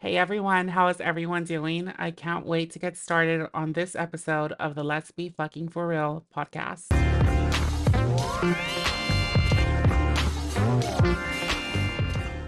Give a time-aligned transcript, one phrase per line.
[0.00, 1.92] Hey everyone, how is everyone doing?
[1.98, 5.88] I can't wait to get started on this episode of the Let's Be Fucking For
[5.88, 6.84] Real podcast.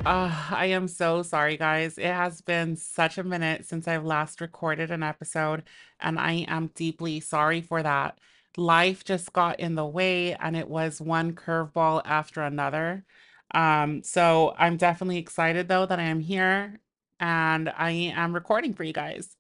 [0.07, 1.99] Uh, I am so sorry, guys.
[1.99, 5.65] It has been such a minute since I've last recorded an episode,
[5.99, 8.17] and I am deeply sorry for that.
[8.57, 13.05] Life just got in the way, and it was one curveball after another.
[13.53, 16.79] Um, so I'm definitely excited though that I am here
[17.21, 19.37] and I am recording for you guys.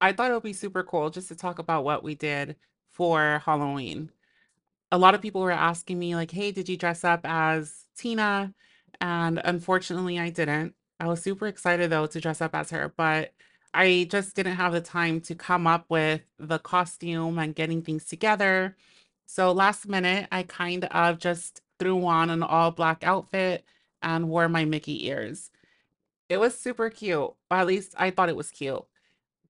[0.00, 2.56] I thought it would be super cool just to talk about what we did
[2.90, 4.10] for Halloween.
[4.92, 8.54] A lot of people were asking me, like, hey, did you dress up as Tina?
[9.00, 10.74] And unfortunately, I didn't.
[11.00, 13.32] I was super excited though to dress up as her, but
[13.74, 18.04] I just didn't have the time to come up with the costume and getting things
[18.04, 18.76] together.
[19.26, 23.64] So last minute, I kind of just threw on an all black outfit
[24.02, 25.50] and wore my Mickey ears.
[26.28, 28.82] It was super cute, or at least I thought it was cute.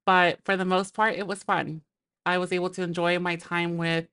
[0.07, 1.83] But for the most part, it was fun.
[2.27, 4.09] I was able to enjoy my time with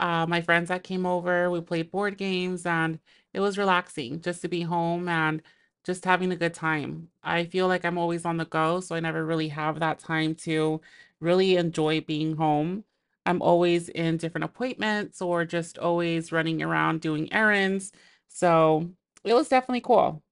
[0.00, 1.50] uh, my friends that came over.
[1.50, 3.00] We played board games and
[3.34, 5.42] it was relaxing just to be home and
[5.84, 7.10] just having a good time.
[7.22, 10.34] I feel like I'm always on the go, so I never really have that time
[10.36, 10.80] to
[11.20, 12.84] really enjoy being home.
[13.26, 17.92] I'm always in different appointments or just always running around doing errands.
[18.28, 18.90] So
[19.24, 20.22] it was definitely cool.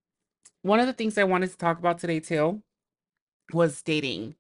[0.66, 2.60] One of the things I wanted to talk about today too
[3.52, 4.34] was dating.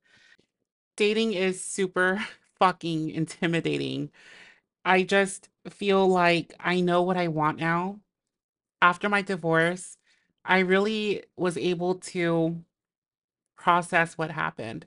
[0.96, 2.20] Dating is super
[2.58, 4.10] fucking intimidating.
[4.84, 8.00] I just feel like I know what I want now.
[8.82, 9.98] After my divorce,
[10.44, 12.60] I really was able to
[13.56, 14.86] process what happened.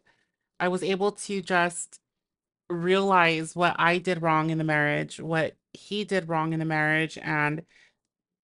[0.59, 2.01] I was able to just
[2.69, 7.17] realize what I did wrong in the marriage, what he did wrong in the marriage,
[7.21, 7.63] and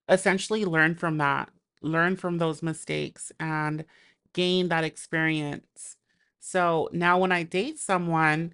[0.07, 1.49] essentially learn from that,
[1.85, 3.85] learn from those mistakes, and
[4.33, 5.97] gain that experience.
[6.39, 8.53] So now when I date someone,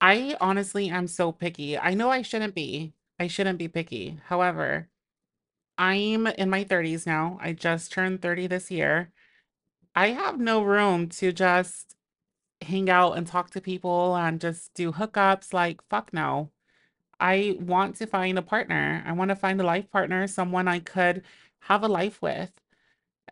[0.00, 1.78] I honestly am so picky.
[1.78, 2.94] I know I shouldn't be.
[3.18, 4.18] I shouldn't be picky.
[4.26, 4.88] However,
[5.78, 7.38] I'm in my 30s now.
[7.40, 9.10] I just turned 30 this year.
[9.94, 11.96] I have no room to just
[12.60, 15.52] hang out and talk to people and just do hookups.
[15.52, 16.50] Like, fuck no.
[17.20, 19.02] I want to find a partner.
[19.06, 21.22] I want to find a life partner, someone I could
[21.64, 22.52] have a life with,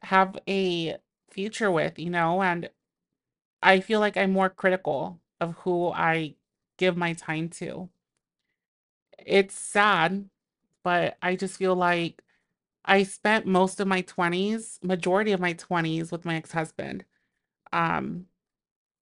[0.03, 0.97] have a
[1.31, 2.43] future with, you know?
[2.43, 2.71] And
[3.63, 6.37] I feel like I'm more critical of who I
[6.79, 7.91] give my time to.
[9.19, 10.29] It's sad,
[10.85, 12.23] but I just feel like
[12.85, 17.05] I spent most of my 20s, majority of my 20s with my ex-husband.
[17.73, 18.27] Um,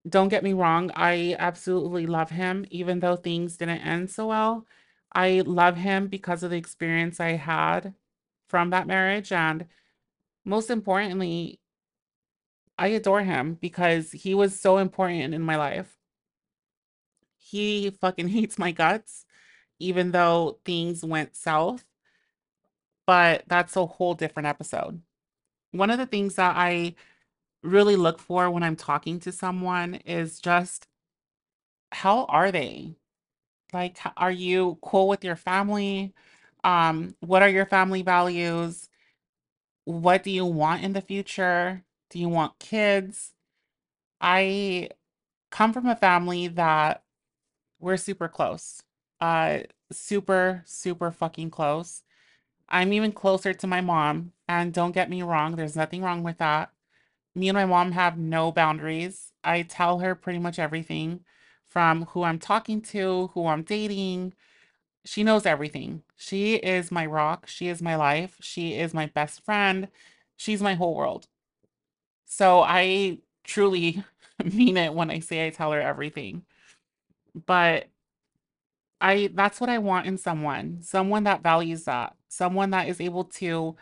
[0.08, 4.66] don't get me wrong, I absolutely love him, even though things didn't end so well.
[5.12, 7.94] I love him because of the experience I had
[8.50, 9.32] from that marriage.
[9.32, 9.66] And
[10.44, 11.60] most importantly,
[12.76, 15.96] I adore him because he was so important in my life.
[17.38, 19.24] He fucking hates my guts,
[19.78, 21.84] even though things went south,
[23.06, 25.00] but that's a whole different episode.
[25.72, 26.94] One of the things that I
[27.62, 30.86] really look for when I'm talking to someone is just
[31.92, 32.96] how are they?
[33.72, 36.14] Like, are you cool with your family?
[36.64, 38.88] Um, what are your family values?
[39.84, 41.84] What do you want in the future?
[42.10, 43.32] Do you want kids?
[44.20, 44.90] I
[45.50, 47.02] come from a family that
[47.80, 48.82] we're super close.
[49.20, 49.60] Uh,
[49.90, 52.02] super, super fucking close.
[52.68, 54.32] I'm even closer to my mom.
[54.48, 56.70] And don't get me wrong, there's nothing wrong with that.
[57.34, 59.32] Me and my mom have no boundaries.
[59.44, 61.20] I tell her pretty much everything
[61.68, 64.34] from who I'm talking to, who I'm dating.
[65.04, 66.02] She knows everything.
[66.16, 67.46] She is my rock.
[67.48, 68.36] She is my life.
[68.40, 69.88] She is my best friend.
[70.36, 71.26] She's my whole world.
[72.26, 74.04] So I truly
[74.44, 76.44] mean it when I say I tell her everything.
[77.34, 77.88] But
[79.00, 80.82] I that's what I want in someone.
[80.82, 82.14] Someone that values that.
[82.28, 83.76] Someone that is able to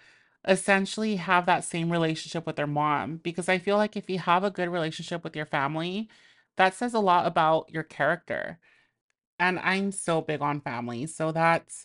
[0.46, 4.44] essentially have that same relationship with their mom because I feel like if you have
[4.44, 6.08] a good relationship with your family,
[6.56, 8.58] that says a lot about your character.
[9.38, 11.06] And I'm so big on family.
[11.06, 11.84] So that's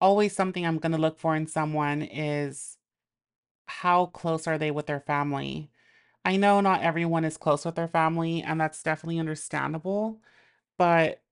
[0.00, 2.78] always something I'm going to look for in someone is
[3.66, 5.70] how close are they with their family?
[6.24, 10.20] I know not everyone is close with their family, and that's definitely understandable.
[10.78, 11.22] But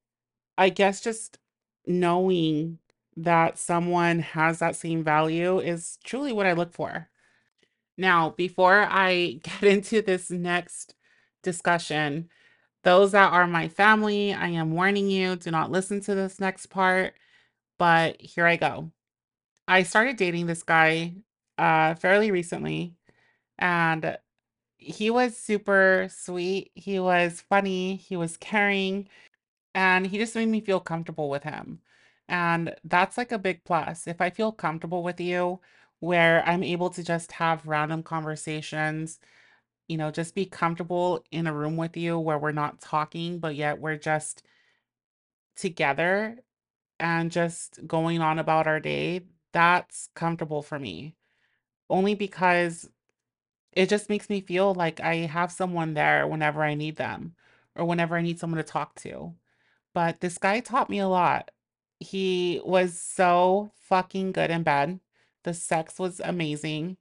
[0.58, 1.38] I guess just
[1.86, 2.78] knowing
[3.16, 7.08] that someone has that same value is truly what I look for.
[7.96, 10.94] Now, before I get into this next
[11.42, 12.28] discussion,
[12.84, 16.66] those that are my family, I am warning you, do not listen to this next
[16.66, 17.14] part.
[17.78, 18.92] But here I go.
[19.68, 21.14] I started dating this guy
[21.58, 22.94] uh fairly recently
[23.58, 24.18] and
[24.78, 29.08] he was super sweet, he was funny, he was caring,
[29.74, 31.80] and he just made me feel comfortable with him.
[32.28, 34.06] And that's like a big plus.
[34.06, 35.60] If I feel comfortable with you,
[36.00, 39.18] where I'm able to just have random conversations,
[39.88, 43.56] you know, just be comfortable in a room with you where we're not talking, but
[43.56, 44.42] yet we're just
[45.56, 46.38] together
[47.00, 51.16] and just going on about our day, that's comfortable for me.
[51.90, 52.88] Only because
[53.72, 57.34] it just makes me feel like I have someone there whenever I need them
[57.76, 59.34] or whenever I need someone to talk to.
[59.94, 61.50] But this guy taught me a lot.
[62.00, 65.00] He was so fucking good in bed.
[65.44, 66.98] The sex was amazing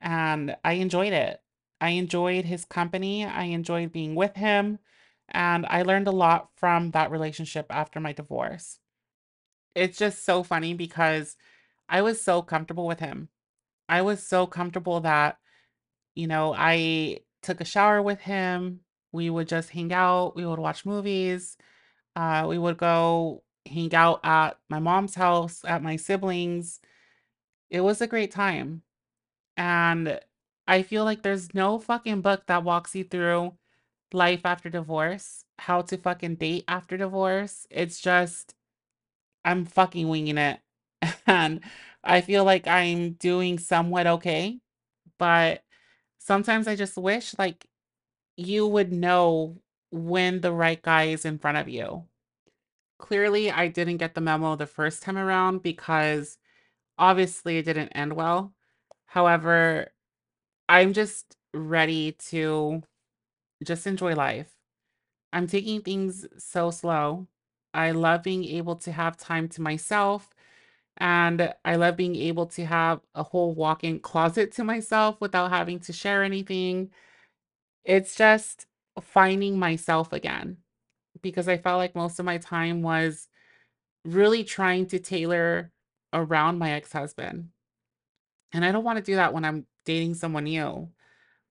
[0.00, 1.43] and I enjoyed it.
[1.80, 3.24] I enjoyed his company.
[3.24, 4.78] I enjoyed being with him.
[5.28, 8.78] And I learned a lot from that relationship after my divorce.
[9.74, 11.36] It's just so funny because
[11.88, 13.28] I was so comfortable with him.
[13.88, 15.38] I was so comfortable that,
[16.14, 18.80] you know, I took a shower with him.
[19.12, 20.36] We would just hang out.
[20.36, 21.56] We would watch movies.
[22.16, 26.80] Uh, we would go hang out at my mom's house, at my siblings.
[27.70, 28.82] It was a great time.
[29.56, 30.20] And
[30.66, 33.54] I feel like there's no fucking book that walks you through
[34.12, 37.66] life after divorce, how to fucking date after divorce.
[37.70, 38.54] It's just,
[39.44, 40.60] I'm fucking winging it.
[41.26, 41.62] And
[42.04, 44.60] I feel like I'm doing somewhat okay.
[45.18, 45.62] But
[46.18, 47.66] sometimes I just wish like
[48.36, 49.58] you would know
[49.90, 52.04] when the right guy is in front of you.
[52.98, 56.38] Clearly, I didn't get the memo the first time around because
[56.98, 58.54] obviously it didn't end well.
[59.06, 59.92] However,
[60.68, 62.82] I'm just ready to
[63.62, 64.50] just enjoy life.
[65.32, 67.26] I'm taking things so slow.
[67.72, 70.30] I love being able to have time to myself,
[70.96, 75.80] and I love being able to have a whole walk-in closet to myself without having
[75.80, 76.90] to share anything.
[77.84, 78.66] It's just
[79.00, 80.58] finding myself again
[81.20, 83.28] because I felt like most of my time was
[84.04, 85.72] really trying to tailor
[86.12, 87.48] around my ex-husband.
[88.52, 90.88] And I don't want to do that when I'm dating someone new.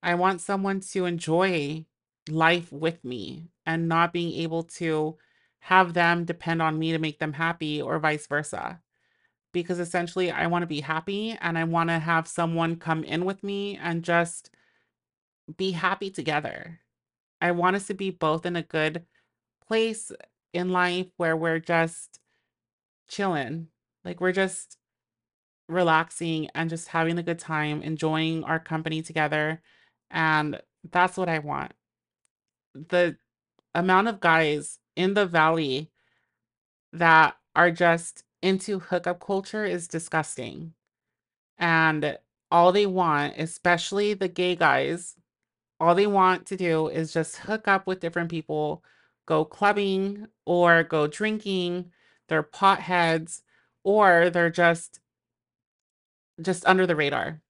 [0.02, 1.86] I want someone to enjoy
[2.28, 5.16] life with me and not being able to
[5.60, 8.80] have them depend on me to make them happy or vice versa.
[9.52, 13.24] Because essentially, I want to be happy and I want to have someone come in
[13.24, 14.50] with me and just
[15.56, 16.80] be happy together.
[17.40, 19.04] I want us to be both in a good
[19.66, 20.10] place
[20.52, 22.20] in life where we're just
[23.08, 23.68] chilling.
[24.04, 24.76] Like we're just
[25.68, 29.62] relaxing and just having a good time, enjoying our company together.
[30.10, 31.72] And that's what I want.
[32.74, 33.16] The
[33.74, 35.90] amount of guys in the valley
[36.92, 40.74] that are just into hookup culture is disgusting.
[41.58, 42.18] And
[42.50, 45.16] all they want, especially the gay guys,
[45.80, 48.84] all they want to do is just hook up with different people,
[49.26, 51.90] go clubbing or go drinking.
[52.28, 53.42] They're potheads
[53.82, 55.00] or they're just
[56.40, 57.40] just under the radar,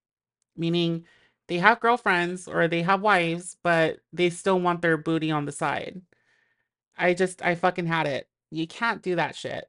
[0.56, 1.04] meaning
[1.48, 5.52] they have girlfriends or they have wives, but they still want their booty on the
[5.52, 6.00] side.
[6.96, 8.28] I just, I fucking had it.
[8.50, 9.68] You can't do that shit.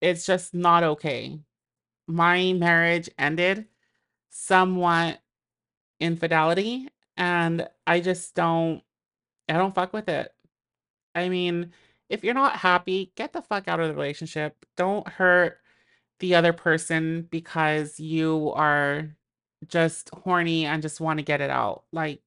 [0.00, 1.38] It's just not okay.
[2.06, 3.66] My marriage ended
[4.30, 5.20] somewhat
[6.00, 8.82] infidelity, and I just don't,
[9.48, 10.32] I don't fuck with it.
[11.14, 11.72] I mean,
[12.08, 14.56] if you're not happy, get the fuck out of the relationship.
[14.76, 15.58] Don't hurt
[16.20, 19.08] the other person because you are
[19.66, 21.84] just horny and just want to get it out.
[21.92, 22.20] Like,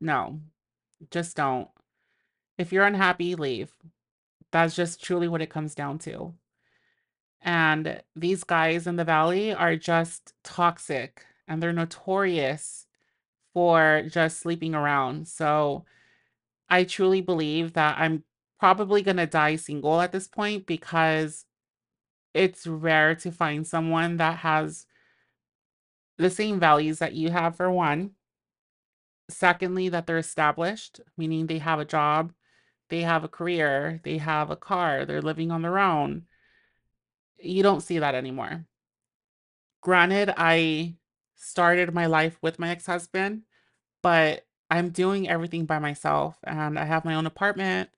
[0.00, 0.40] no,
[1.10, 1.68] just don't.
[2.58, 3.72] If you're unhappy, leave.
[4.50, 6.34] That's just truly what it comes down to.
[7.40, 12.86] And these guys in the valley are just toxic and they're notorious
[13.52, 15.28] for just sleeping around.
[15.28, 15.84] So
[16.68, 18.24] I truly believe that I'm
[18.58, 21.44] probably going to die single at this point because
[22.34, 24.86] it's rare to find someone that has
[26.18, 28.12] the same values that you have, for one.
[29.28, 32.32] Secondly, that they're established, meaning they have a job,
[32.90, 36.26] they have a career, they have a car, they're living on their own.
[37.38, 38.66] You don't see that anymore.
[39.80, 40.96] Granted, I
[41.36, 43.42] started my life with my ex-husband,
[44.02, 47.88] but I'm doing everything by myself and I have my own apartment.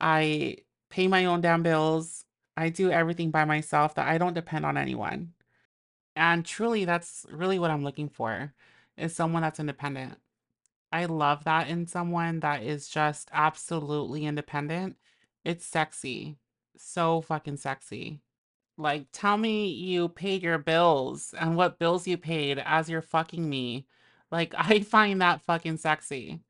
[0.00, 2.25] I pay my own damn bills.
[2.56, 5.34] I do everything by myself that I don't depend on anyone.
[6.16, 8.54] And truly, that's really what I'm looking for
[8.96, 10.18] is someone that's independent.
[10.92, 14.96] I love that in someone that is just absolutely independent.
[15.44, 16.38] It's sexy.
[16.78, 18.22] So fucking sexy.
[18.78, 23.48] Like, tell me you paid your bills and what bills you paid as you're fucking
[23.48, 23.86] me.
[24.30, 26.40] Like, I find that fucking sexy.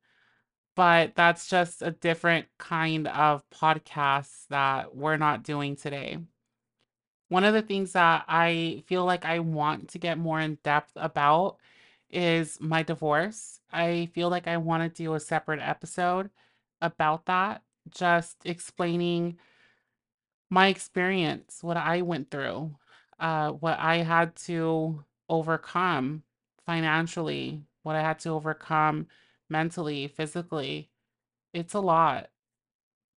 [0.76, 6.18] But that's just a different kind of podcast that we're not doing today.
[7.28, 10.92] One of the things that I feel like I want to get more in depth
[10.94, 11.56] about
[12.10, 13.60] is my divorce.
[13.72, 16.30] I feel like I want to do a separate episode
[16.80, 19.38] about that, just explaining
[20.50, 22.76] my experience, what I went through,
[23.18, 26.22] uh, what I had to overcome
[26.64, 29.08] financially, what I had to overcome
[29.48, 30.90] mentally, physically.
[31.52, 32.30] It's a lot.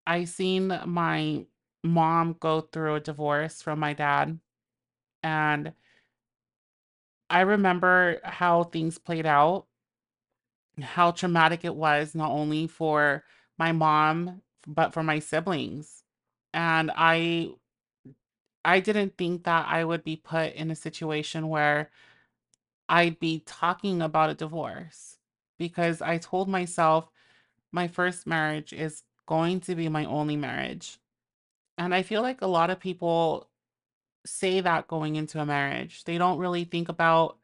[0.08, 1.46] I seen my
[1.84, 4.40] mom go through a divorce from my dad,
[5.24, 5.74] and
[7.30, 9.68] I remember how things played out,
[10.82, 13.24] how traumatic it was, not only for
[13.58, 16.04] my mom, but for my siblings.
[16.54, 17.52] And I
[18.64, 21.90] I didn't think that I would be put in a situation where
[22.90, 25.17] I'd be talking about a divorce
[25.58, 27.10] because I told myself
[27.72, 30.98] my first marriage is going to be my only marriage.
[31.78, 33.50] And I feel like a lot of people
[34.26, 36.04] say that going into a marriage.
[36.04, 37.38] They don't really think about,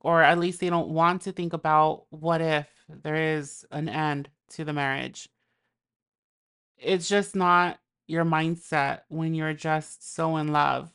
[0.00, 4.28] or at least they don't want to think about, what if there is an end
[4.50, 5.28] to the marriage?
[6.78, 10.90] It's just not your mindset when you're just so in love.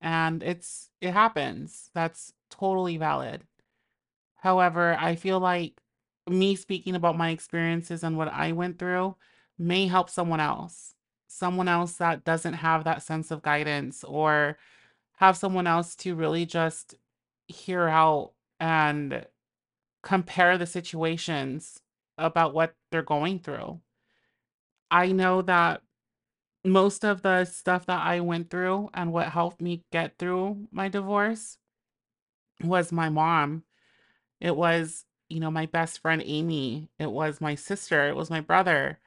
[0.00, 1.90] And it's it happens.
[1.94, 3.42] That's totally valid.
[4.40, 5.80] However, I feel like
[6.28, 9.16] me speaking about my experiences and what I went through
[9.58, 10.94] may help someone else.
[11.28, 14.58] Someone else that doesn't have that sense of guidance or
[15.18, 16.94] have someone else to really just
[17.46, 19.26] hear out and
[20.02, 21.80] compare the situations
[22.16, 23.80] about what they're going through.
[24.90, 25.82] I know that
[26.64, 30.88] most of the stuff that I went through and what helped me get through my
[30.88, 31.58] divorce
[32.62, 33.64] was my mom.
[34.40, 36.88] It was, you know, my best friend Amy.
[36.98, 38.08] It was my sister.
[38.08, 38.98] It was my brother.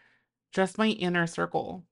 [0.51, 1.83] Just my inner circle.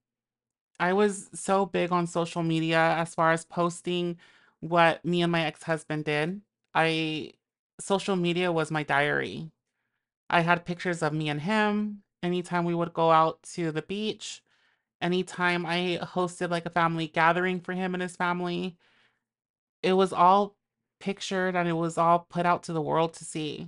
[0.79, 4.17] I was so big on social media as far as posting
[4.59, 6.41] what me and my ex-husband did.
[6.73, 7.33] I
[7.79, 9.51] social media was my diary.
[10.29, 14.43] I had pictures of me and him anytime we would go out to the beach,
[15.01, 18.77] anytime I hosted like a family gathering for him and his family.
[19.83, 20.55] It was all
[21.01, 23.67] pictured and it was all put out to the world to see.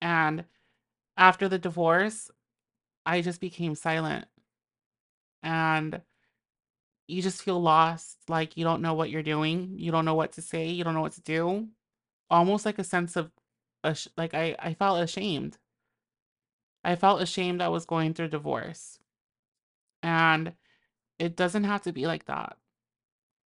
[0.00, 0.44] And
[1.16, 2.30] after the divorce,
[3.06, 4.26] I just became silent.
[5.42, 6.02] And
[7.06, 10.32] you just feel lost, like you don't know what you're doing, you don't know what
[10.32, 11.68] to say, you don't know what to do.
[12.30, 13.30] Almost like a sense of
[14.16, 15.58] like I I felt ashamed.
[16.84, 18.98] I felt ashamed I was going through divorce.
[20.02, 20.54] And
[21.18, 22.56] it doesn't have to be like that.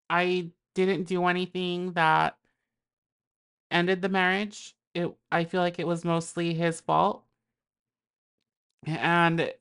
[0.10, 2.38] I didn't do anything that
[3.74, 4.76] ended the marriage.
[4.94, 7.24] It I feel like it was mostly his fault.
[8.86, 9.54] And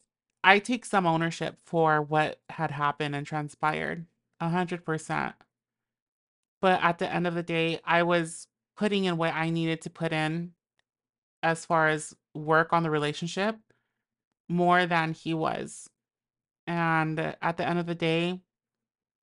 [0.45, 4.07] I take some ownership for what had happened and transpired,
[4.41, 5.35] A 100%.
[6.61, 9.91] But at the end of the day, I was putting in what I needed to
[9.91, 10.53] put in
[11.43, 13.57] as far as work on the relationship
[14.49, 15.89] more than he was.
[16.67, 18.41] And at the end of the day,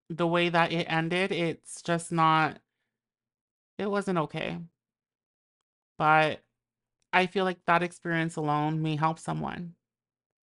[0.09, 2.59] the way that it ended, it's just not
[3.79, 4.59] it wasn't okay.
[5.99, 6.41] But
[7.13, 9.75] I feel like that experience alone may help someone.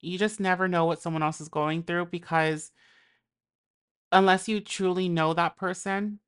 [0.00, 2.72] You just never know what someone else is going through because
[4.12, 6.20] unless you truly know that person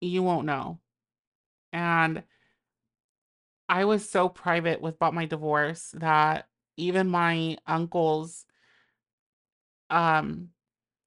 [0.00, 0.80] you won't know.
[1.72, 2.24] And
[3.68, 8.46] I was so private with about my divorce that even my uncles
[9.90, 10.50] um,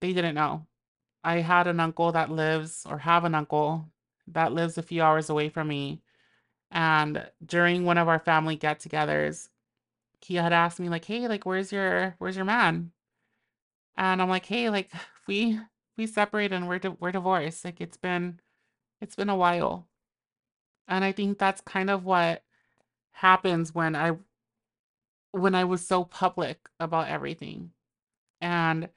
[0.02, 0.68] they didn't know.
[1.24, 3.90] I had an uncle that lives or have an uncle
[4.28, 6.02] that lives a few hours away from me,
[6.72, 9.50] and during one of our family get-togethers,
[10.22, 12.94] he had asked me like, "Hey, like, where's your where's your man?"
[13.98, 14.92] And I'm like, "Hey, like,
[15.28, 15.60] we
[15.98, 18.40] we separated and we're di we're divorced, like, it's been
[19.02, 19.88] it's been a while."
[20.88, 22.44] And I think that's kind of what
[23.14, 24.18] happens when I
[25.32, 27.72] when I was so public about everything.
[28.42, 28.90] And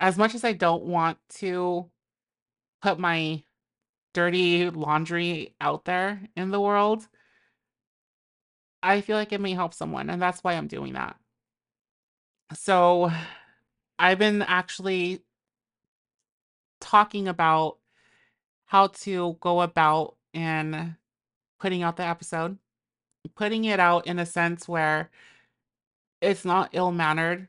[0.00, 1.90] as much as I don't want to
[2.82, 3.44] put my
[4.12, 7.08] dirty laundry out there in the world
[8.82, 11.16] I feel like it may help someone, and that's why I'm doing that.
[12.54, 13.10] So,
[13.98, 15.22] I've been actually
[16.80, 17.78] talking about
[18.66, 20.96] how to go about in
[21.60, 22.58] putting out the episode,
[23.36, 25.10] putting it out in a sense where
[26.20, 27.48] it's not ill-mannered,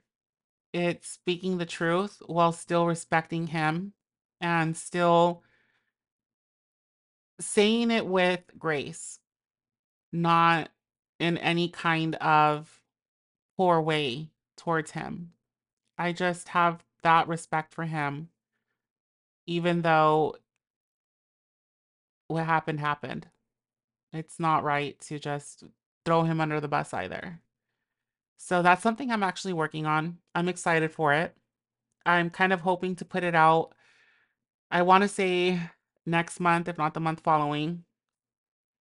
[0.73, 3.93] it's speaking the truth while still respecting him
[4.41, 5.43] and still
[7.39, 9.19] saying it with grace,
[10.11, 10.69] not
[11.19, 12.81] in any kind of
[13.57, 15.31] poor way towards him.
[15.97, 18.29] I just have that respect for him.
[19.45, 20.37] Even though
[22.27, 23.27] what happened happened.
[24.11, 25.63] It's not right to just
[26.05, 27.39] throw him under the bus either.
[28.37, 30.17] So that's something I'm actually working on.
[30.35, 31.35] I'm excited for it.
[32.05, 33.73] I'm kind of hoping to put it out.
[34.69, 35.59] I want to say
[36.05, 37.83] next month, if not the month following.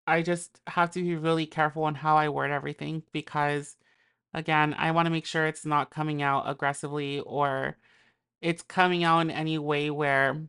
[0.07, 3.77] I just have to be really careful on how I word everything because,
[4.35, 7.77] again, I want to make sure it's not coming out aggressively or
[8.41, 10.43] it's coming out in any way where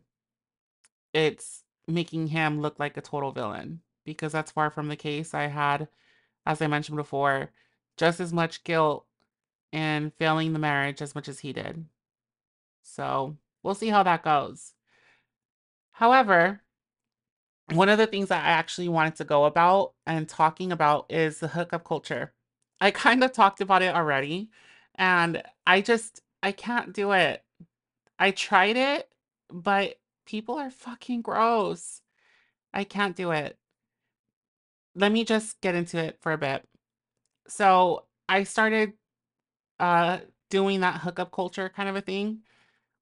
[1.12, 5.34] it's making him look like a total villain because that's far from the case.
[5.34, 5.86] I had,
[6.44, 7.50] as I mentioned before,
[7.96, 9.06] just as much guilt
[9.70, 11.84] in failing the marriage as much as he did.
[12.82, 14.72] So we'll see how that goes.
[15.92, 16.60] However,
[17.72, 21.40] one of the things that I actually wanted to go about and talking about is
[21.40, 22.32] the hookup culture.
[22.80, 24.50] I kind of talked about it already,
[24.96, 27.42] and I just I can't do it.
[28.18, 29.08] I tried it,
[29.50, 32.02] but people are fucking gross.
[32.74, 33.58] I can't do it.
[34.94, 36.64] Let me just get into it for a bit.
[37.48, 38.94] So, I started
[39.80, 42.42] uh doing that hookup culture kind of a thing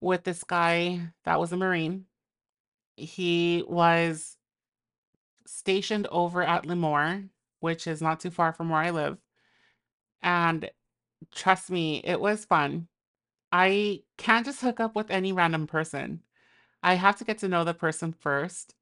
[0.00, 2.06] with this guy that was a Marine.
[2.96, 4.36] He was
[5.46, 7.28] stationed over at Lemoore,
[7.60, 9.18] which is not too far from where I live.
[10.22, 10.70] And
[11.34, 12.88] trust me, it was fun.
[13.50, 16.22] I can't just hook up with any random person.
[16.82, 18.74] I have to get to know the person first.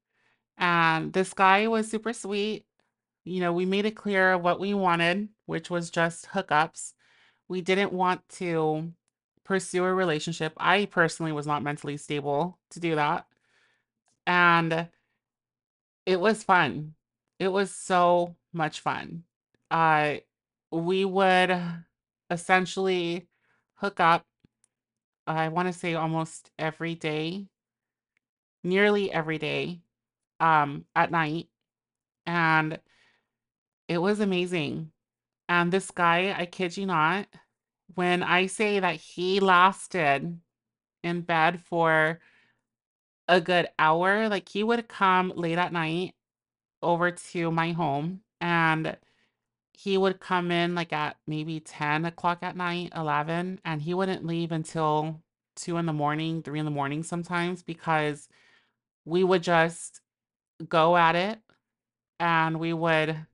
[0.57, 2.65] And this guy was super sweet.
[3.23, 6.93] You know, we made it clear what we wanted, which was just hookups.
[7.47, 8.93] We didn't want to
[9.43, 10.53] pursue a relationship.
[10.57, 13.25] I personally was not mentally stable to do that.
[14.25, 14.87] And
[16.05, 16.93] it was fun.
[17.39, 19.23] It was so much fun.
[19.69, 20.15] Uh,
[20.71, 21.57] we would
[22.29, 23.27] essentially
[23.75, 24.25] hook up,
[25.27, 27.47] I want to say almost every day,
[28.63, 29.81] nearly every day,
[30.39, 31.47] um, at night.
[32.25, 32.79] And
[33.87, 34.91] it was amazing.
[35.49, 37.27] And this guy, I kid you not,
[37.95, 40.39] when I say that he lasted
[41.03, 42.19] in bed for
[43.27, 46.15] a good hour, like he would come late at night
[46.81, 48.97] over to my home and
[49.73, 54.25] he would come in like at maybe 10 o'clock at night, 11, and he wouldn't
[54.25, 55.21] leave until
[55.55, 58.27] two in the morning, three in the morning sometimes because
[59.05, 60.01] we would just
[60.69, 61.39] go at it
[62.19, 63.25] and we would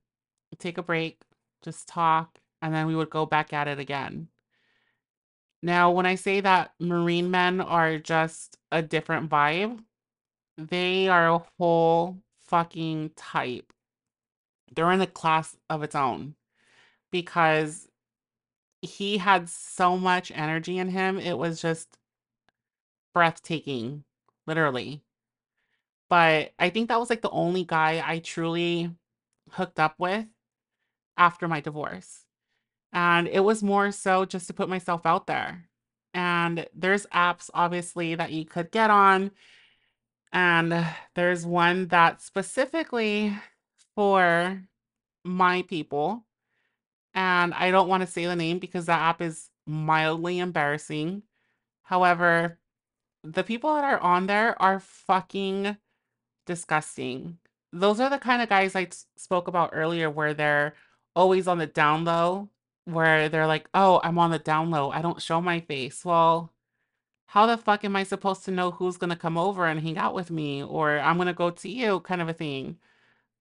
[0.59, 1.21] take a break,
[1.63, 4.29] just talk, and then we would go back at it again.
[5.61, 9.83] Now, when I say that Marine men are just a different vibe,
[10.57, 13.73] they are a whole fucking type.
[14.73, 16.35] They're in a class of its own
[17.11, 17.87] because
[18.81, 21.19] he had so much energy in him.
[21.19, 21.97] It was just
[23.13, 24.05] breathtaking,
[24.45, 25.01] literally.
[26.09, 28.93] But I think that was like the only guy I truly
[29.51, 30.27] hooked up with
[31.17, 32.26] after my divorce.
[32.93, 35.65] And it was more so just to put myself out there.
[36.13, 39.31] And there's apps, obviously, that you could get on.
[40.31, 43.35] And there's one that's specifically
[43.95, 44.63] for
[45.23, 46.25] my people.
[47.13, 51.23] And I don't want to say the name because that app is mildly embarrassing.
[51.83, 52.59] However,
[53.23, 55.77] the people that are on there are fucking
[56.45, 57.37] disgusting.
[57.73, 60.73] Those are the kind of guys I spoke about earlier where they're
[61.15, 62.49] always on the down low,
[62.87, 64.91] where they're like, oh, I'm on the down low.
[64.91, 66.05] I don't show my face.
[66.05, 66.53] Well,
[67.27, 70.13] how the fuck am I supposed to know who's gonna come over and hang out
[70.13, 72.77] with me or I'm gonna go to you kind of a thing?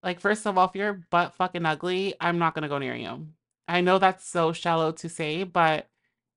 [0.03, 3.29] Like, first of all, if you're butt fucking ugly, I'm not gonna go near you.
[3.69, 5.89] I know that's so shallow to say, but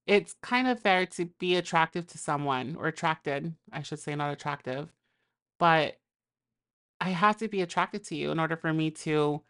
[0.08, 4.34] it's kind of fair to be attractive to someone or attracted, I should say, not
[4.34, 4.94] attractive.
[5.60, 6.00] But
[7.02, 9.42] I have to be attracted to you in order for me to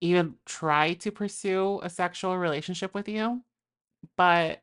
[0.00, 3.42] even try to pursue a sexual relationship with you.
[4.16, 4.62] But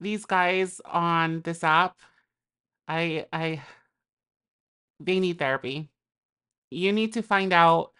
[0.00, 1.98] these guys on this app,
[2.88, 3.62] I I
[5.00, 5.90] they need therapy.
[6.70, 7.92] You need to find out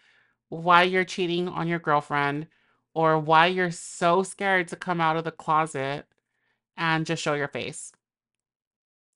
[0.49, 2.47] why you're cheating on your girlfriend
[2.93, 6.05] or why you're so scared to come out of the closet
[6.77, 7.91] and just show your face.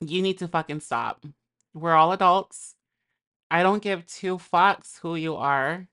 [0.02, 1.26] You need to fucking stop.
[1.74, 2.76] We're all adults.
[3.52, 5.88] I don't give two fucks who you are.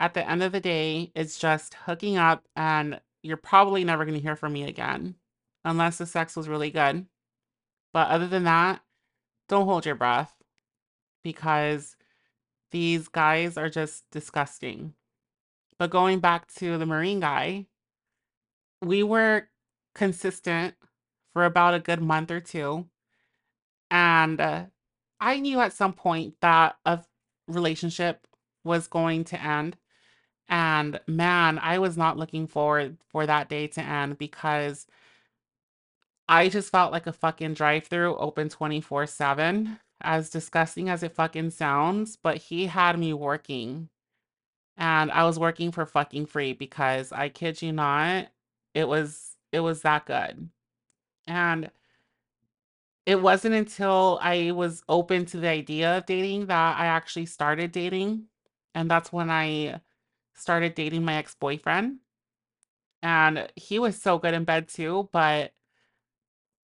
[0.00, 4.16] At the end of the day, it's just hooking up, and you're probably never going
[4.16, 5.14] to hear from me again
[5.62, 7.04] unless the sex was really good.
[7.92, 8.80] But other than that,
[9.46, 10.34] don't hold your breath
[11.22, 11.96] because
[12.70, 14.94] these guys are just disgusting.
[15.78, 17.66] But going back to the Marine guy,
[18.80, 19.48] we were
[19.94, 20.76] consistent
[21.34, 22.86] for about a good month or 2.
[23.90, 24.64] And, uh,
[25.20, 27.00] I knew at some point that a
[27.46, 28.26] relationship
[28.64, 29.76] was going to end.
[30.50, 34.86] And man, I was not looking forward for that day to end because
[36.28, 42.16] I just felt like a fucking drive-through open 24/7, as disgusting as it fucking sounds,
[42.16, 43.88] but he had me working.
[44.76, 48.28] And I was working for fucking free because I kid you not,
[48.74, 50.50] it was it was that good.
[51.26, 51.70] And
[53.06, 57.72] it wasn't until I was open to the idea of dating that I actually started
[57.72, 58.26] dating.
[58.74, 59.80] And that's when I
[60.40, 61.98] started dating my ex-boyfriend.
[63.02, 65.52] And he was so good in bed too, but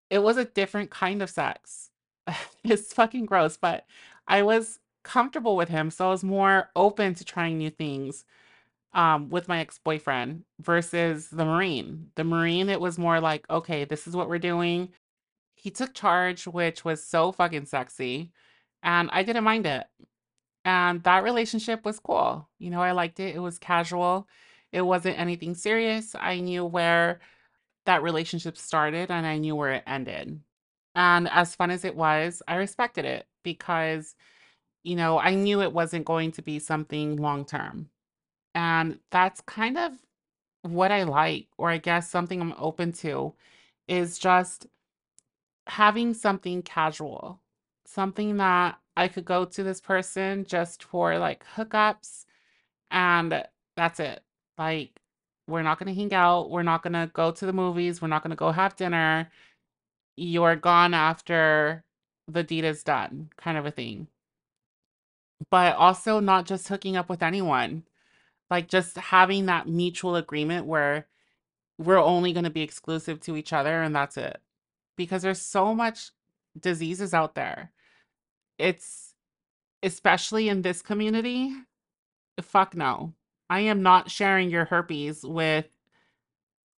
[0.09, 1.89] it was a different kind of sex.
[2.63, 3.85] It's fucking gross, but
[4.27, 8.23] I was comfortable with him, so I was more open to trying new things,
[8.93, 12.11] um, with my ex-boyfriend versus the Marine.
[12.15, 14.93] The Marine, it was more like, "Okay, this is what we're doing."
[15.55, 18.31] He took charge, which was so fucking sexy,
[18.83, 19.87] and I didn't mind it.
[20.63, 22.47] And that relationship was cool.
[22.59, 23.35] You know, I liked it.
[23.35, 24.27] It was casual.
[24.71, 26.15] It wasn't anything serious.
[26.19, 27.19] I knew where
[27.85, 30.39] that relationship started and I knew where it ended.
[30.93, 34.15] And as fun as it was, I respected it because,
[34.83, 37.89] you know, I knew it wasn't going to be something long term.
[38.53, 39.93] And that's kind of
[40.63, 43.33] what I like, or I guess something I'm open to,
[43.87, 44.67] is just
[45.67, 47.39] having something casual,
[47.93, 52.25] something that I could go to this person just for like hookups,
[52.89, 53.43] and
[53.75, 54.23] that's it.
[54.57, 54.99] Like,
[55.47, 58.35] we're not gonna hang out, we're not gonna go to the movies, we're not gonna
[58.35, 59.29] go have dinner.
[60.15, 61.83] You're gone after
[62.27, 64.07] the deed is done, kind of a thing.
[65.49, 67.83] But also not just hooking up with anyone,
[68.49, 71.07] like just having that mutual agreement where
[71.77, 74.39] we're only gonna be exclusive to each other and that's it.
[74.97, 76.11] Because there's so much
[76.59, 77.71] diseases out there.
[78.61, 79.13] It's
[79.83, 81.51] especially in this community,
[82.41, 83.13] fuck no.
[83.49, 85.67] I am not sharing your herpes with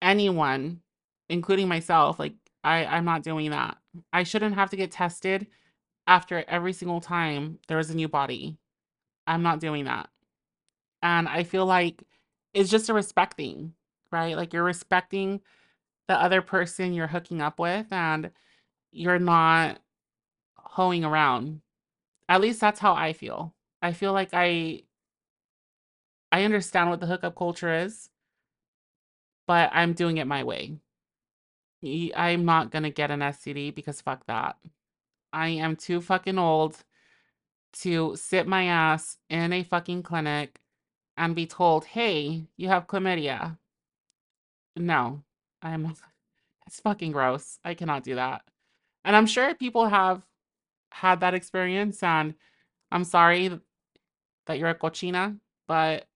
[0.01, 0.81] anyone,
[1.29, 2.18] including myself.
[2.18, 3.77] Like, I I'm not doing that.
[4.12, 5.49] I shouldn't have to get tested
[6.07, 8.59] after every single time there is a new body.
[9.27, 10.09] I'm not doing that.
[11.03, 12.03] And I feel like
[12.55, 13.75] it's just a respect thing,
[14.12, 14.37] right?
[14.37, 15.40] Like, you're respecting
[16.09, 18.31] the other person you're hooking up with, and
[18.92, 19.81] you're not
[20.57, 21.61] hoeing around.
[22.33, 23.55] At least that's how I feel.
[23.83, 24.85] I feel like I
[26.33, 28.09] I understand what the hookup culture is,
[29.47, 30.79] but I'm doing it my way.
[32.16, 34.57] I'm not gonna get an STD because fuck that.
[35.31, 36.83] I am too fucking old
[37.83, 40.59] to sit my ass in a fucking clinic
[41.18, 43.59] and be told, "Hey, you have chlamydia."
[44.77, 45.23] No,
[45.62, 45.95] I'm
[46.66, 47.59] it's fucking gross.
[47.64, 48.42] I cannot do that.
[49.05, 50.27] And I'm sure people have
[50.93, 52.35] had that experience, and
[52.91, 53.61] I'm sorry
[54.47, 56.07] that you're a cochina, but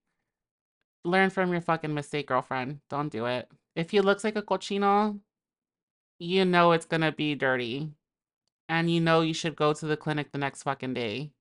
[1.04, 2.80] learn from your fucking mistake, girlfriend.
[2.90, 3.48] Don't do it.
[3.74, 5.20] If he looks like a cochino,
[6.18, 7.90] you know it's gonna be dirty.
[8.68, 11.32] And you know you should go to the clinic the next fucking day.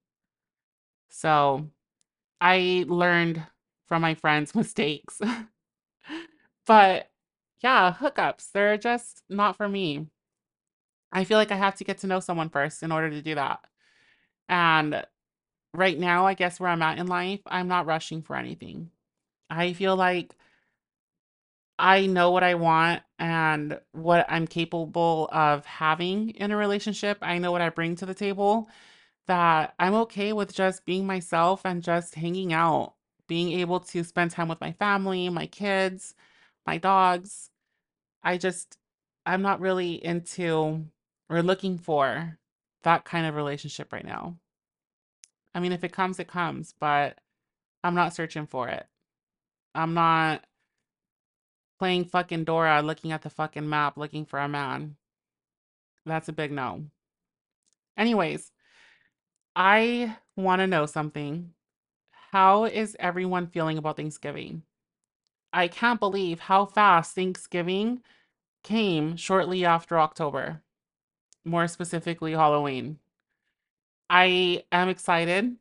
[1.10, 1.70] So,
[2.40, 3.42] I learned
[3.86, 5.20] from my friends' mistakes.
[6.66, 7.10] But,
[7.62, 10.08] yeah, hookups, they're just not for me.
[11.12, 13.34] I feel like I have to get to know someone first in order to do
[13.34, 13.60] that.
[14.48, 15.04] And
[15.74, 18.90] right now, I guess where I'm at in life, I'm not rushing for anything.
[19.48, 20.34] I feel like
[21.78, 27.18] I know what I want and what I'm capable of having in a relationship.
[27.22, 28.68] I know what I bring to the table,
[29.26, 32.94] that I'm okay with just being myself and just hanging out,
[33.28, 36.14] being able to spend time with my family, my kids,
[36.66, 37.50] my dogs.
[38.22, 38.78] I just
[39.26, 40.86] I'm not really into
[41.28, 42.38] or looking for
[42.82, 44.36] that kind of relationship right now.
[45.54, 47.18] I mean, if it comes, it comes, but
[47.82, 48.86] I'm not searching for it.
[49.74, 50.44] I'm not
[51.78, 54.96] playing fucking Dora, looking at the fucking map, looking for a man.
[56.04, 56.84] That's a big no.
[57.96, 58.52] Anyways,
[59.54, 61.50] I want to know something.
[62.32, 64.62] How is everyone feeling about Thanksgiving?
[65.52, 68.02] I can't believe how fast Thanksgiving
[68.62, 70.60] came shortly after October,
[71.46, 72.98] more specifically Halloween.
[74.10, 75.56] I am excited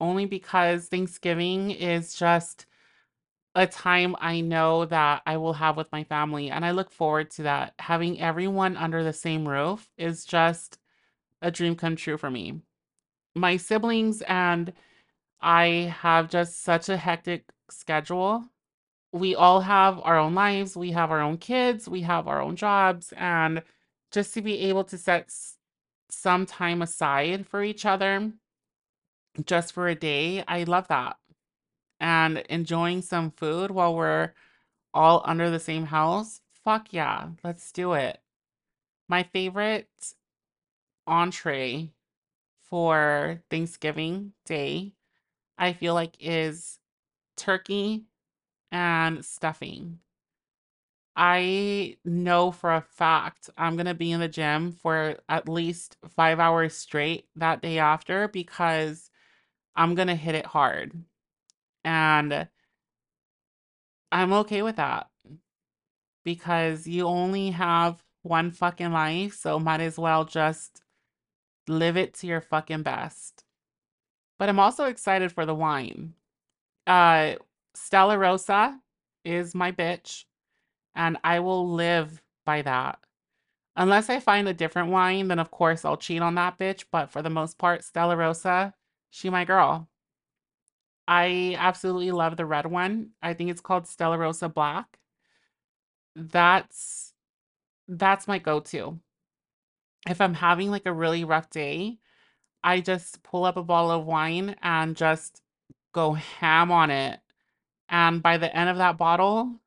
[0.00, 2.66] only because Thanksgiving is just
[3.54, 7.30] a time I know that I will have with my family, and I look forward
[7.32, 7.74] to that.
[7.78, 10.78] Having everyone under the same roof is just
[11.42, 12.60] a dream come true for me.
[13.34, 14.72] My siblings and
[15.40, 18.44] I have just such a hectic schedule
[19.12, 22.56] we all have our own lives, we have our own kids, we have our own
[22.56, 23.62] jobs, and
[24.10, 25.32] just to be able to set
[26.10, 28.32] some time aside for each other
[29.44, 31.16] just for a day, I love that.
[32.00, 34.32] And enjoying some food while we're
[34.94, 38.20] all under the same house, fuck yeah, let's do it.
[39.08, 39.88] My favorite
[41.06, 41.92] entree
[42.62, 44.92] for Thanksgiving Day,
[45.56, 46.78] I feel like is
[47.36, 48.04] turkey
[48.70, 50.00] and stuffing.
[51.18, 56.38] I know for a fact I'm gonna be in the gym for at least 5
[56.38, 59.10] hours straight that day after because
[59.76, 60.92] I'm gonna hit it hard.
[61.84, 62.48] And
[64.12, 65.08] I'm okay with that
[66.24, 70.82] because you only have one fucking life, so might as well just
[71.66, 73.44] live it to your fucking best.
[74.38, 76.14] But I'm also excited for the wine.
[76.86, 77.34] Uh,
[77.74, 78.78] Stella Rosa
[79.24, 80.24] is my bitch,
[80.98, 82.98] and I will live by that.
[83.76, 87.10] Unless I find a different wine, then of course I'll cheat on that bitch, but
[87.10, 88.74] for the most part, Stella Rosa,
[89.08, 89.88] she my girl.
[91.06, 93.10] I absolutely love the red one.
[93.22, 94.98] I think it's called Stella Rosa Black.
[96.16, 97.14] That's
[97.86, 98.98] that's my go-to.
[100.08, 101.98] If I'm having like a really rough day,
[102.62, 105.42] I just pull up a bottle of wine and just
[105.92, 107.20] go ham on it.
[107.88, 109.60] And by the end of that bottle,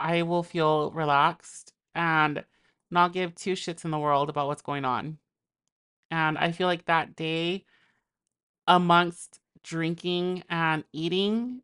[0.00, 2.44] I will feel relaxed and
[2.90, 5.18] not give two shits in the world about what's going on.
[6.10, 7.64] And I feel like that day,
[8.66, 11.62] amongst drinking and eating,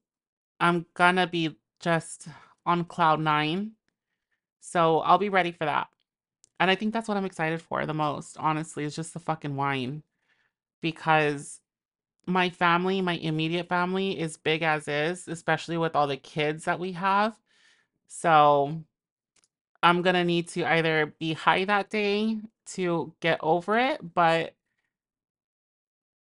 [0.61, 2.29] I'm gonna be just
[2.65, 3.73] on cloud nine.
[4.61, 5.89] So I'll be ready for that.
[6.59, 9.57] And I think that's what I'm excited for the most, honestly, is just the fucking
[9.57, 10.03] wine.
[10.81, 11.61] Because
[12.27, 16.81] my family, my immediate family is big as is, especially with all the kids that
[16.81, 17.37] we have.
[18.09, 18.83] So
[19.83, 22.39] I'm gonna need to either be high that day
[22.75, 24.55] to get over it, but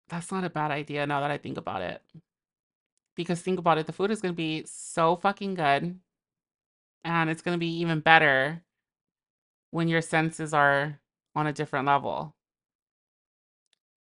[0.07, 2.01] that's not a bad idea now that I think about it.
[3.15, 5.99] Because think about it, the food is gonna be so fucking good.
[7.03, 8.63] And it's gonna be even better
[9.71, 10.99] when your senses are
[11.35, 12.35] on a different level.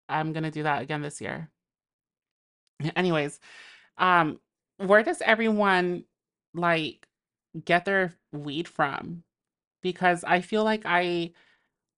[0.09, 1.49] I'm gonna do that again this year.
[2.95, 3.39] Anyways,
[3.97, 4.39] um,
[4.77, 6.03] where does everyone
[6.53, 7.07] like
[7.63, 9.23] get their weed from?
[9.81, 11.31] Because I feel like I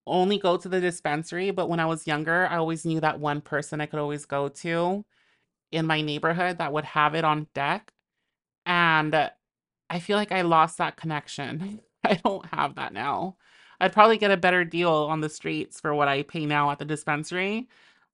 [0.05, 3.41] only go to the dispensary, but when I was younger, I always knew that one
[3.41, 5.05] person I could always go to
[5.71, 7.91] in my neighborhood that would have it on deck.
[8.65, 9.29] And uh,
[9.89, 11.81] I feel like I lost that connection.
[12.03, 13.37] I don't have that now.
[13.79, 16.79] I'd probably get a better deal on the streets for what I pay now at
[16.79, 17.67] the dispensary.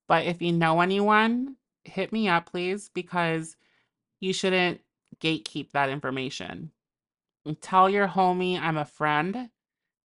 [0.08, 3.56] But if you know anyone, hit me up, please, because
[4.20, 4.80] you shouldn't
[5.20, 6.70] gatekeep that information.
[7.60, 9.50] Tell your homie I'm a friend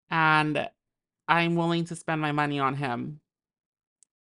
[0.09, 0.69] and
[1.27, 3.21] I'm willing to spend my money on him.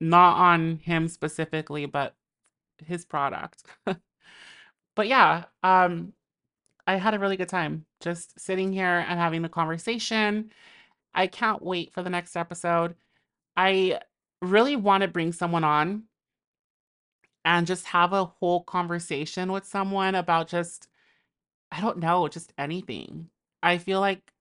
[0.00, 2.14] Not on him specifically, but
[2.84, 3.64] his product.
[4.94, 6.12] but yeah, um,
[6.86, 10.50] I had a really good time just sitting here and having the conversation.
[11.14, 12.94] I can't wait for the next episode.
[13.56, 14.00] I
[14.40, 16.04] really want to bring someone on
[17.44, 20.88] and just have a whole conversation with someone about just,
[21.70, 23.28] I don't know, just anything.
[23.62, 24.32] I feel like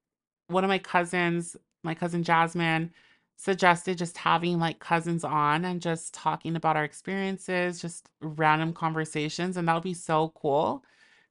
[0.47, 2.91] one of my cousins, my cousin Jasmine,
[3.37, 9.57] suggested just having like cousins on and just talking about our experiences, just random conversations.
[9.57, 10.83] And that would be so cool.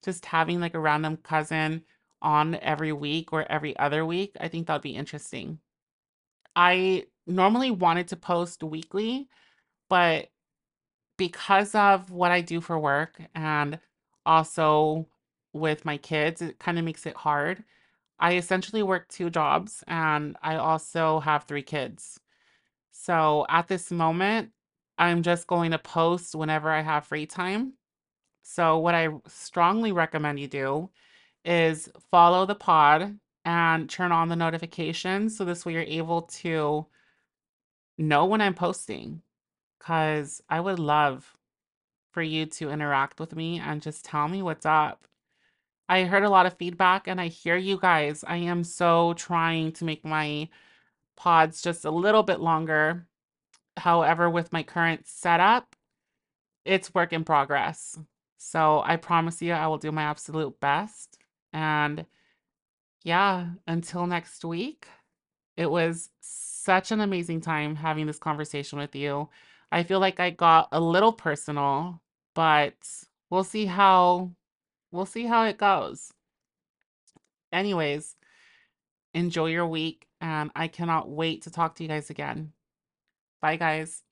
[0.05, 1.83] Just having like a random cousin
[2.23, 4.37] on every week or every other week.
[4.41, 5.59] I think that would be interesting.
[6.55, 9.29] I normally wanted to post weekly,
[9.89, 10.29] but
[11.17, 13.79] because of what I do for work and
[14.25, 15.07] also
[15.59, 17.65] with my kids, it kind of makes it hard.
[18.19, 22.21] I essentially work two jobs and I also have three kids.
[22.93, 24.51] So at this moment,
[24.99, 27.75] I'm just going to post whenever I have free time.
[28.43, 30.91] So, what I strongly recommend you do
[31.45, 36.87] is follow the pod and turn on the notifications so this way you're able to
[37.99, 39.23] know when I'm posting.
[39.79, 41.37] Because I would love
[42.13, 45.07] for you to interact with me and just tell me what's up.
[45.89, 48.25] I heard a lot of feedback and I hear you guys.
[48.27, 50.49] I am so trying to make my
[51.17, 53.07] pods just a little bit longer.
[53.77, 55.77] However, with my current setup,
[56.65, 57.99] it's work in progress.
[58.39, 61.19] So I promise you I will do my absolute best.
[61.53, 62.07] And
[63.05, 64.87] yeah, until next week,
[65.57, 69.29] it was such an amazing time having this conversation with you.
[69.71, 72.01] I feel like I got a little personal,
[72.35, 72.75] but
[73.31, 74.33] we'll see how
[74.91, 76.13] we'll see how it goes.
[77.53, 78.17] Anyways,
[79.15, 82.53] enjoy your week, and I cannot wait to talk to you guys again.
[83.41, 84.03] Bye, guys.